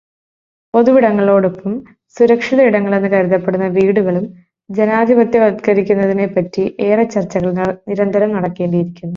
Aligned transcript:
പൊതുവിടങ്ങളോടൊപ്പം 0.73 1.73
'സുരക്ഷിത' 2.15 2.67
ഇടങ്ങളെന്ന് 2.69 3.09
കരുതപ്പെടുന്ന 3.09 3.67
വീടുകളും 3.77 4.25
ജനാധിപത്യവത്ക്കരിക്കുന്നതിനെപ്പറ്റി 4.69 6.63
ഏറെ 6.79 7.05
ചർച്ചകൾ 7.13 7.51
നിരന്തരം 7.89 8.31
നടക്കേണ്ടിയിരിക്കുന്നു. 8.31 9.09